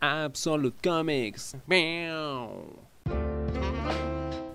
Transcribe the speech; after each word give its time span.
Absolute 0.00 0.76
Comics. 0.82 1.56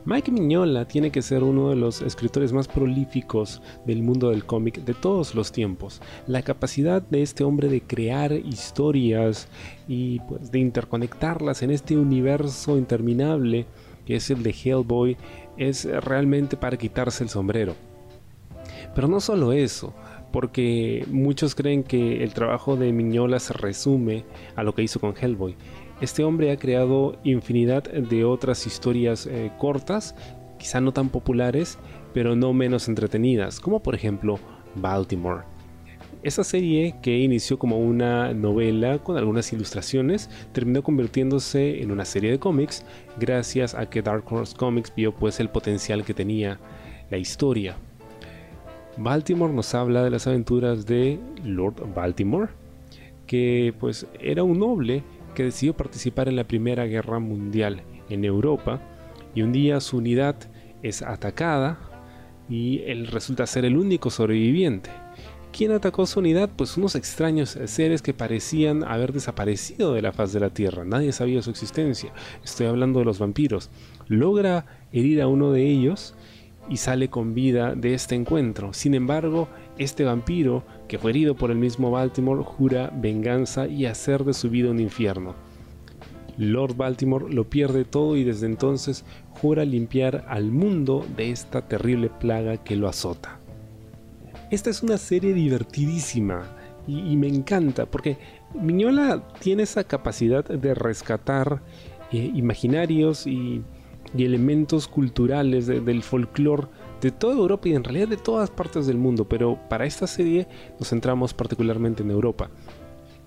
Mike 0.05 0.31
Mignola 0.31 0.85
tiene 0.85 1.11
que 1.11 1.21
ser 1.21 1.43
uno 1.43 1.69
de 1.69 1.75
los 1.75 2.01
escritores 2.01 2.51
más 2.51 2.67
prolíficos 2.67 3.61
del 3.85 4.03
mundo 4.03 4.29
del 4.29 4.45
cómic 4.45 4.83
de 4.83 4.93
todos 4.93 5.33
los 5.35 5.51
tiempos. 5.51 6.01
La 6.27 6.41
capacidad 6.41 7.01
de 7.01 7.21
este 7.21 7.43
hombre 7.43 7.69
de 7.69 7.81
crear 7.81 8.33
historias 8.33 9.47
y 9.87 10.19
pues, 10.21 10.51
de 10.51 10.59
interconectarlas 10.59 11.61
en 11.61 11.71
este 11.71 11.97
universo 11.97 12.77
interminable 12.77 13.65
que 14.05 14.17
es 14.17 14.29
el 14.29 14.43
de 14.43 14.51
Hellboy 14.51 15.17
es 15.57 15.85
realmente 15.85 16.57
para 16.57 16.77
quitarse 16.77 17.23
el 17.23 17.29
sombrero. 17.29 17.75
Pero 18.95 19.07
no 19.07 19.19
solo 19.19 19.53
eso, 19.53 19.93
porque 20.33 21.05
muchos 21.11 21.53
creen 21.53 21.83
que 21.83 22.23
el 22.23 22.33
trabajo 22.33 22.75
de 22.75 22.91
Miñola 22.91 23.39
se 23.39 23.53
resume 23.53 24.25
a 24.55 24.63
lo 24.63 24.73
que 24.73 24.81
hizo 24.81 24.99
con 24.99 25.13
Hellboy. 25.15 25.55
Este 26.01 26.23
hombre 26.23 26.51
ha 26.51 26.57
creado 26.57 27.19
infinidad 27.23 27.83
de 27.83 28.25
otras 28.25 28.65
historias 28.65 29.27
eh, 29.27 29.51
cortas, 29.59 30.15
quizá 30.57 30.81
no 30.81 30.91
tan 30.91 31.09
populares, 31.09 31.77
pero 32.15 32.35
no 32.35 32.51
menos 32.51 32.87
entretenidas, 32.87 33.59
como 33.59 33.83
por 33.83 33.93
ejemplo 33.93 34.39
Baltimore. 34.73 35.43
Esa 36.23 36.43
serie, 36.43 36.95
que 37.03 37.19
inició 37.19 37.59
como 37.59 37.77
una 37.77 38.33
novela 38.33 38.97
con 38.97 39.17
algunas 39.17 39.53
ilustraciones, 39.53 40.31
terminó 40.51 40.81
convirtiéndose 40.81 41.83
en 41.83 41.91
una 41.91 42.05
serie 42.05 42.31
de 42.31 42.39
cómics 42.39 42.83
gracias 43.19 43.75
a 43.75 43.87
que 43.87 44.01
Dark 44.01 44.23
Horse 44.33 44.55
Comics 44.57 44.91
vio 44.95 45.13
pues 45.13 45.39
el 45.39 45.49
potencial 45.49 46.03
que 46.03 46.15
tenía 46.15 46.59
la 47.11 47.17
historia. 47.17 47.77
Baltimore 48.97 49.53
nos 49.53 49.73
habla 49.73 50.03
de 50.03 50.09
las 50.09 50.27
aventuras 50.27 50.85
de 50.85 51.19
Lord 51.43 51.93
Baltimore, 51.95 52.49
que 53.25 53.73
pues 53.79 54.05
era 54.19 54.43
un 54.43 54.59
noble 54.59 55.03
que 55.33 55.43
decidió 55.43 55.75
participar 55.75 56.27
en 56.27 56.35
la 56.35 56.43
Primera 56.43 56.85
Guerra 56.85 57.19
Mundial 57.19 57.81
en 58.09 58.23
Europa 58.23 58.81
y 59.33 59.41
un 59.41 59.51
día 59.51 59.79
su 59.79 59.97
unidad 59.97 60.35
es 60.83 61.01
atacada 61.01 61.79
y 62.49 62.81
él 62.85 63.07
resulta 63.07 63.47
ser 63.47 63.65
el 63.65 63.77
único 63.77 64.09
sobreviviente. 64.09 64.91
¿Quién 65.51 65.71
atacó 65.71 66.05
su 66.05 66.19
unidad? 66.19 66.49
Pues 66.55 66.77
unos 66.77 66.95
extraños 66.95 67.57
seres 67.65 68.01
que 68.01 68.13
parecían 68.13 68.83
haber 68.83 69.13
desaparecido 69.13 69.93
de 69.93 70.01
la 70.01 70.11
faz 70.11 70.33
de 70.33 70.39
la 70.39 70.49
Tierra. 70.49 70.83
Nadie 70.83 71.11
sabía 71.11 71.43
su 71.43 71.51
existencia. 71.51 72.11
Estoy 72.43 72.65
hablando 72.65 72.99
de 72.99 73.05
los 73.05 73.19
vampiros. 73.19 73.69
Logra 74.07 74.65
herir 74.91 75.21
a 75.21 75.27
uno 75.27 75.51
de 75.51 75.67
ellos 75.67 76.15
y 76.69 76.77
sale 76.77 77.09
con 77.09 77.33
vida 77.33 77.75
de 77.75 77.93
este 77.93 78.15
encuentro. 78.15 78.73
Sin 78.73 78.93
embargo, 78.93 79.47
este 79.77 80.03
vampiro, 80.03 80.63
que 80.87 80.97
fue 80.97 81.11
herido 81.11 81.35
por 81.35 81.51
el 81.51 81.57
mismo 81.57 81.91
Baltimore, 81.91 82.43
jura 82.43 82.91
venganza 82.95 83.67
y 83.67 83.85
hacer 83.85 84.23
de 84.23 84.33
su 84.33 84.49
vida 84.49 84.71
un 84.71 84.79
infierno. 84.79 85.35
Lord 86.37 86.75
Baltimore 86.75 87.31
lo 87.31 87.49
pierde 87.49 87.85
todo 87.85 88.15
y 88.15 88.23
desde 88.23 88.47
entonces 88.47 89.05
jura 89.29 89.65
limpiar 89.65 90.25
al 90.27 90.51
mundo 90.51 91.05
de 91.15 91.31
esta 91.31 91.67
terrible 91.67 92.09
plaga 92.09 92.57
que 92.57 92.75
lo 92.75 92.87
azota. 92.87 93.39
Esta 94.49 94.69
es 94.69 94.83
una 94.83 94.97
serie 94.97 95.33
divertidísima 95.33 96.43
y, 96.87 97.15
me 97.15 97.27
encanta 97.27 97.85
porque 97.85 98.17
Miñola 98.53 99.23
tiene 99.39 99.63
esa 99.63 99.83
capacidad 99.83 100.43
de 100.43 100.73
rescatar 100.73 101.61
eh, 102.11 102.31
imaginarios 102.35 103.25
y 103.25 103.63
y 104.15 104.25
elementos 104.25 104.87
culturales 104.87 105.67
del 105.67 106.03
folclore 106.03 106.67
de 107.01 107.11
toda 107.11 107.35
Europa 107.35 107.67
y 107.67 107.75
en 107.75 107.83
realidad 107.83 108.07
de 108.07 108.17
todas 108.17 108.49
partes 108.49 108.87
del 108.87 108.97
mundo, 108.97 109.27
pero 109.27 109.59
para 109.69 109.85
esta 109.85 110.07
serie 110.07 110.47
nos 110.79 110.89
centramos 110.89 111.33
particularmente 111.33 112.03
en 112.03 112.11
Europa. 112.11 112.49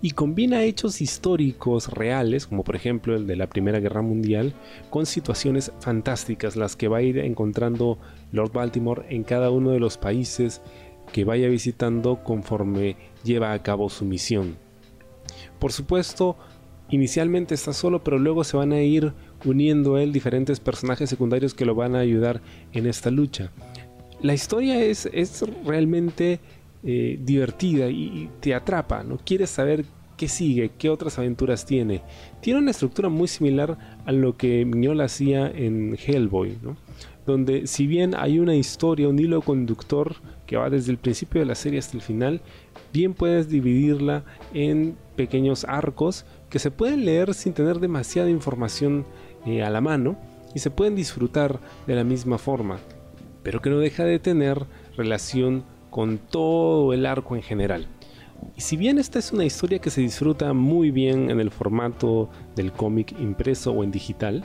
Y 0.02 0.10
combina 0.10 0.62
hechos 0.62 1.00
históricos 1.00 1.88
reales, 1.88 2.46
como 2.46 2.64
por 2.64 2.76
ejemplo 2.76 3.16
el 3.16 3.26
de 3.26 3.36
la 3.36 3.48
Primera 3.48 3.80
Guerra 3.80 4.02
Mundial, 4.02 4.54
con 4.90 5.06
situaciones 5.06 5.72
fantásticas, 5.80 6.54
las 6.56 6.76
que 6.76 6.88
va 6.88 6.98
a 6.98 7.02
ir 7.02 7.18
encontrando 7.18 7.98
Lord 8.30 8.52
Baltimore 8.52 9.04
en 9.08 9.24
cada 9.24 9.50
uno 9.50 9.70
de 9.70 9.80
los 9.80 9.96
países 9.96 10.60
que 11.12 11.24
vaya 11.24 11.48
visitando 11.48 12.22
conforme 12.22 12.96
lleva 13.24 13.52
a 13.52 13.62
cabo 13.62 13.88
su 13.88 14.04
misión. 14.04 14.56
Por 15.58 15.72
supuesto, 15.72 16.36
inicialmente 16.90 17.54
está 17.54 17.72
solo, 17.72 18.04
pero 18.04 18.18
luego 18.18 18.44
se 18.44 18.56
van 18.56 18.72
a 18.72 18.82
ir 18.82 19.12
uniendo 19.44 19.96
a 19.96 20.02
él 20.02 20.12
diferentes 20.12 20.60
personajes 20.60 21.10
secundarios 21.10 21.54
que 21.54 21.64
lo 21.64 21.74
van 21.74 21.94
a 21.94 22.00
ayudar 22.00 22.40
en 22.72 22.86
esta 22.86 23.10
lucha. 23.10 23.50
La 24.22 24.34
historia 24.34 24.82
es, 24.82 25.08
es 25.12 25.44
realmente 25.64 26.40
eh, 26.84 27.18
divertida 27.22 27.88
y 27.88 28.30
te 28.40 28.54
atrapa, 28.54 29.02
¿no? 29.02 29.18
Quieres 29.24 29.50
saber 29.50 29.84
qué 30.16 30.28
sigue, 30.28 30.70
qué 30.78 30.88
otras 30.88 31.18
aventuras 31.18 31.66
tiene. 31.66 32.02
Tiene 32.40 32.60
una 32.60 32.70
estructura 32.70 33.08
muy 33.08 33.28
similar 33.28 33.76
a 34.04 34.12
lo 34.12 34.36
que 34.36 34.64
Miñola 34.64 35.04
hacía 35.04 35.50
en 35.50 35.96
Hellboy, 35.96 36.56
donde 37.26 37.66
si 37.66 37.86
bien 37.86 38.14
hay 38.16 38.38
una 38.38 38.54
historia, 38.54 39.08
un 39.08 39.18
hilo 39.18 39.42
conductor 39.42 40.16
que 40.46 40.56
va 40.56 40.70
desde 40.70 40.92
el 40.92 40.98
principio 40.98 41.40
de 41.40 41.46
la 41.46 41.54
serie 41.54 41.78
hasta 41.78 41.96
el 41.96 42.02
final, 42.02 42.40
bien 42.92 43.14
puedes 43.14 43.48
dividirla 43.48 44.24
en 44.54 44.96
pequeños 45.16 45.64
arcos 45.64 46.24
que 46.50 46.58
se 46.58 46.70
pueden 46.70 47.04
leer 47.04 47.34
sin 47.34 47.52
tener 47.52 47.80
demasiada 47.80 48.30
información 48.30 49.06
eh, 49.46 49.62
a 49.62 49.70
la 49.70 49.80
mano 49.80 50.16
y 50.54 50.60
se 50.60 50.70
pueden 50.70 50.94
disfrutar 50.94 51.60
de 51.86 51.94
la 51.94 52.04
misma 52.04 52.38
forma, 52.38 52.78
pero 53.42 53.60
que 53.60 53.70
no 53.70 53.78
deja 53.78 54.04
de 54.04 54.18
tener 54.18 54.64
relación 54.96 55.64
con 55.90 56.18
todo 56.18 56.92
el 56.92 57.06
arco 57.06 57.36
en 57.36 57.42
general. 57.42 57.88
Y 58.56 58.60
si 58.60 58.76
bien 58.76 58.98
esta 58.98 59.18
es 59.18 59.32
una 59.32 59.44
historia 59.44 59.78
que 59.78 59.90
se 59.90 60.00
disfruta 60.00 60.52
muy 60.52 60.90
bien 60.90 61.30
en 61.30 61.40
el 61.40 61.50
formato 61.50 62.28
del 62.54 62.72
cómic 62.72 63.14
impreso 63.18 63.72
o 63.72 63.82
en 63.82 63.90
digital, 63.90 64.44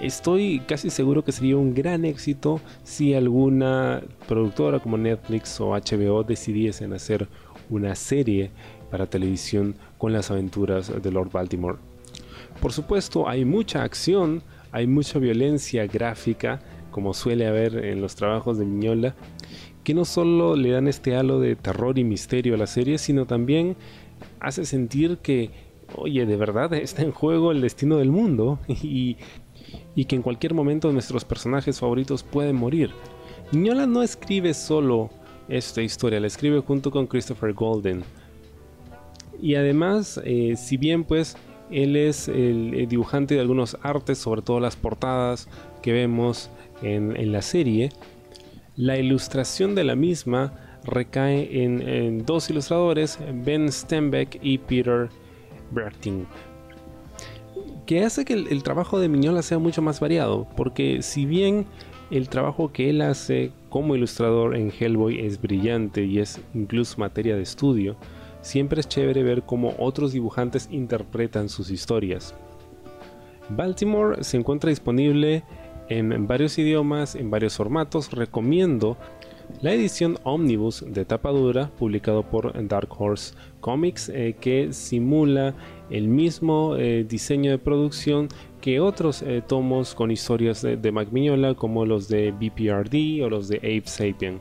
estoy 0.00 0.60
casi 0.66 0.90
seguro 0.90 1.24
que 1.24 1.32
sería 1.32 1.56
un 1.56 1.74
gran 1.74 2.04
éxito 2.04 2.60
si 2.82 3.14
alguna 3.14 4.02
productora 4.28 4.80
como 4.80 4.98
Netflix 4.98 5.60
o 5.60 5.70
HBO 5.70 6.22
decidiesen 6.24 6.92
hacer 6.92 7.28
una 7.68 7.94
serie 7.94 8.50
para 8.90 9.06
televisión 9.06 9.74
con 9.98 10.12
las 10.12 10.30
aventuras 10.30 10.92
de 11.02 11.10
Lord 11.10 11.30
Baltimore. 11.32 11.78
Por 12.60 12.72
supuesto, 12.72 13.28
hay 13.28 13.44
mucha 13.44 13.82
acción, 13.82 14.42
hay 14.72 14.86
mucha 14.86 15.18
violencia 15.18 15.86
gráfica, 15.86 16.60
como 16.90 17.12
suele 17.12 17.46
haber 17.46 17.84
en 17.84 18.00
los 18.00 18.16
trabajos 18.16 18.58
de 18.58 18.64
Miñola, 18.64 19.14
que 19.84 19.94
no 19.94 20.04
solo 20.04 20.56
le 20.56 20.70
dan 20.70 20.88
este 20.88 21.14
halo 21.14 21.38
de 21.38 21.54
terror 21.54 21.98
y 21.98 22.04
misterio 22.04 22.54
a 22.54 22.58
la 22.58 22.66
serie, 22.66 22.98
sino 22.98 23.26
también 23.26 23.76
hace 24.40 24.64
sentir 24.64 25.18
que, 25.18 25.50
oye, 25.94 26.24
de 26.26 26.36
verdad 26.36 26.72
está 26.74 27.02
en 27.02 27.12
juego 27.12 27.52
el 27.52 27.60
destino 27.60 27.98
del 27.98 28.10
mundo 28.10 28.58
y, 28.68 29.16
y 29.94 30.06
que 30.06 30.16
en 30.16 30.22
cualquier 30.22 30.54
momento 30.54 30.90
nuestros 30.92 31.24
personajes 31.24 31.78
favoritos 31.78 32.22
pueden 32.22 32.56
morir. 32.56 32.90
Miñola 33.52 33.86
no 33.86 34.02
escribe 34.02 34.54
solo 34.54 35.10
esta 35.48 35.82
historia, 35.82 36.18
la 36.18 36.26
escribe 36.26 36.60
junto 36.60 36.90
con 36.90 37.06
Christopher 37.06 37.52
Golden. 37.52 38.02
Y 39.40 39.54
además, 39.54 40.20
eh, 40.24 40.54
si 40.56 40.76
bien 40.76 41.04
pues 41.04 41.36
él 41.70 41.96
es 41.96 42.28
el, 42.28 42.86
dibujante 42.88 43.34
de 43.34 43.40
algunos 43.40 43.76
artes, 43.82 44.18
sobre 44.18 44.42
todo 44.42 44.60
las 44.60 44.76
portadas 44.76 45.48
que 45.82 45.92
vemos 45.92 46.50
en, 46.82 47.32
la 47.32 47.42
serie. 47.42 47.90
La 48.76 48.98
ilustración 48.98 49.74
de 49.74 49.84
la 49.84 49.96
misma 49.96 50.78
recae 50.84 51.64
en, 51.64 52.24
dos 52.24 52.50
ilustradores, 52.50 53.18
Ben 53.44 53.72
Stenbeck 53.72 54.38
y 54.42 54.58
Peter 54.58 55.08
Berting, 55.72 56.26
que 57.86 58.04
hace 58.04 58.24
que 58.24 58.34
el, 58.34 58.62
trabajo 58.62 59.00
de 59.00 59.08
Miñola 59.08 59.42
sea 59.42 59.58
mucho 59.58 59.82
más 59.82 59.98
variado, 60.00 60.46
porque 60.56 61.02
si 61.02 61.24
bien 61.24 61.66
el 62.10 62.28
trabajo 62.28 62.72
que 62.72 62.90
él 62.90 63.00
hace 63.00 63.50
como 63.68 63.96
ilustrador 63.96 64.54
en 64.54 64.70
Hellboy 64.70 65.20
es 65.20 65.40
brillante 65.40 66.04
y 66.04 66.20
es 66.20 66.40
incluso 66.54 66.98
materia 66.98 67.34
de 67.34 67.42
estudio, 67.42 67.96
siempre 68.46 68.78
es 68.80 68.88
chévere 68.88 69.24
ver 69.24 69.42
cómo 69.42 69.74
otros 69.78 70.12
dibujantes 70.12 70.68
interpretan 70.70 71.48
sus 71.48 71.68
historias. 71.68 72.32
Baltimore 73.48 74.22
se 74.22 74.36
encuentra 74.36 74.70
disponible 74.70 75.42
en 75.88 76.26
varios 76.26 76.56
idiomas, 76.56 77.16
en 77.16 77.28
varios 77.28 77.56
formatos. 77.56 78.12
Recomiendo 78.12 78.96
la 79.62 79.72
edición 79.72 80.18
Omnibus 80.22 80.84
de 80.86 81.04
tapa 81.04 81.30
dura, 81.30 81.70
publicado 81.76 82.22
por 82.22 82.52
Dark 82.68 82.88
Horse 82.96 83.34
Comics, 83.60 84.08
eh, 84.10 84.36
que 84.40 84.72
simula 84.72 85.54
el 85.90 86.06
mismo 86.06 86.76
eh, 86.76 87.04
diseño 87.08 87.50
de 87.50 87.58
producción 87.58 88.28
que 88.60 88.78
otros 88.80 89.22
eh, 89.22 89.42
tomos 89.46 89.94
con 89.94 90.10
historias 90.12 90.62
de, 90.62 90.76
de 90.76 90.92
Mac 90.92 91.08
como 91.56 91.84
los 91.84 92.08
de 92.08 92.30
BPRD 92.30 93.24
o 93.24 93.28
los 93.28 93.48
de 93.48 93.56
Ape 93.58 93.86
Sapien. 93.86 94.40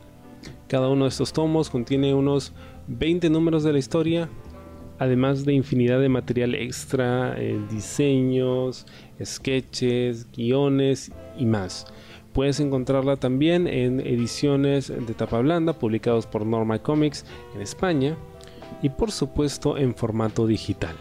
Cada 0.68 0.90
uno 0.90 1.06
de 1.06 1.10
estos 1.10 1.32
tomos 1.32 1.70
contiene 1.70 2.14
unos 2.14 2.54
20 2.88 3.30
números 3.30 3.64
de 3.64 3.74
la 3.74 3.80
historia, 3.80 4.30
además 5.00 5.46
de 5.46 5.54
infinidad 5.54 6.00
de 6.00 6.10
material 6.10 6.56
extra, 6.56 7.36
eh, 7.38 7.60
diseños, 7.70 8.86
sketches, 9.24 10.32
guiones 10.32 11.12
y 11.38 11.46
más. 11.46 11.88
Puedes 12.34 12.60
encontrarla 12.60 13.16
también 13.16 13.68
en 13.68 14.02
ediciones 14.02 14.88
de 14.90 15.14
tapa 15.14 15.40
blanda 15.40 15.74
publicados 15.74 16.28
por 16.28 16.46
Norma 16.46 16.80
Comics 16.80 17.26
en 17.56 17.62
España 17.62 18.18
y 18.82 18.90
por 18.90 19.12
supuesto 19.12 19.78
en 19.78 19.96
formato 19.96 20.46
digital. 20.46 20.96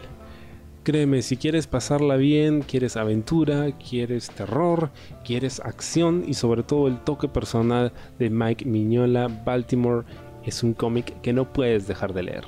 Créeme, 0.85 1.23
si 1.23 1.35
quieres 1.35 1.65
pasarla 1.65 2.15
bien, 2.15 2.61
quieres 2.61 2.95
aventura, 2.95 3.71
quieres 3.71 4.29
terror, 4.29 4.91
quieres 5.25 5.59
acción 5.59 6.23
y 6.27 6.35
sobre 6.35 6.61
todo 6.61 6.87
el 6.87 6.99
toque 7.03 7.27
personal 7.27 7.91
de 8.19 8.29
Mike 8.29 8.65
Miñola, 8.65 9.27
Baltimore 9.27 10.05
es 10.45 10.63
un 10.63 10.73
cómic 10.73 11.19
que 11.21 11.33
no 11.33 11.51
puedes 11.51 11.87
dejar 11.87 12.13
de 12.13 12.23
leer. 12.23 12.43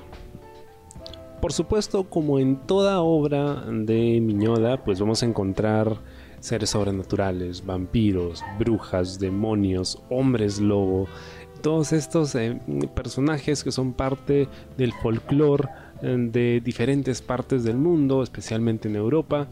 Por 1.42 1.54
supuesto, 1.54 2.10
como 2.10 2.40
en 2.40 2.58
toda 2.58 3.02
obra 3.02 3.64
de 3.72 4.20
Miñola, 4.22 4.84
pues 4.84 5.00
vamos 5.00 5.22
a 5.22 5.28
encontrar 5.28 5.98
seres 6.40 6.72
sobrenaturales, 6.72 7.66
vampiros, 7.66 8.44
brujas, 8.60 9.20
demonios, 9.20 10.02
hombres 10.10 10.60
lobo, 10.60 11.08
todos 11.62 11.94
estos 11.94 12.36
eh, 12.36 12.60
personajes 12.96 13.64
que 13.64 13.72
son 13.72 13.94
parte 13.94 14.48
del 14.78 14.94
folclore 14.94 15.68
eh, 16.02 16.16
de 16.18 16.62
diferentes 16.64 17.22
partes 17.22 17.64
del 17.64 17.78
mundo, 17.78 18.24
especialmente 18.24 18.88
en 18.88 18.96
Europa, 18.96 19.48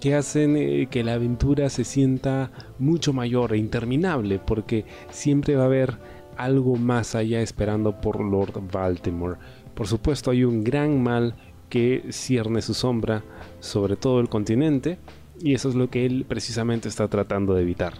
que 0.00 0.14
hacen 0.14 0.56
eh, 0.56 0.88
que 0.90 1.04
la 1.04 1.14
aventura 1.14 1.70
se 1.70 1.84
sienta 1.84 2.50
mucho 2.78 3.12
mayor 3.12 3.52
e 3.52 3.58
interminable, 3.58 4.38
porque 4.38 4.84
siempre 5.10 5.54
va 5.54 5.62
a 5.62 5.66
haber 5.66 5.98
algo 6.36 6.76
más 6.76 7.14
allá 7.14 7.40
esperando 7.40 8.00
por 8.00 8.20
Lord 8.20 8.60
Baltimore. 8.72 9.38
Por 9.74 9.86
supuesto 9.86 10.30
hay 10.30 10.44
un 10.44 10.64
gran 10.64 11.02
mal 11.02 11.34
que 11.68 12.04
cierne 12.10 12.60
su 12.62 12.74
sombra 12.74 13.22
sobre 13.60 13.96
todo 13.96 14.20
el 14.20 14.28
continente, 14.28 14.98
y 15.40 15.54
eso 15.54 15.68
es 15.68 15.74
lo 15.74 15.88
que 15.88 16.06
él 16.06 16.24
precisamente 16.28 16.88
está 16.88 17.08
tratando 17.08 17.54
de 17.54 17.62
evitar 17.62 17.94